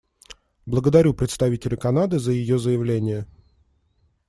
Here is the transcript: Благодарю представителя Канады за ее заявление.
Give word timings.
Благодарю 0.65 1.13
представителя 1.13 1.77
Канады 1.77 2.17
за 2.17 2.31
ее 2.31 2.57
заявление. 2.57 3.27